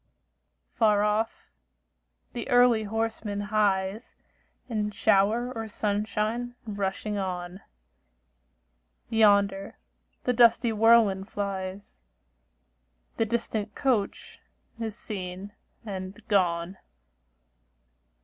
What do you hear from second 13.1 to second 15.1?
The distant coach is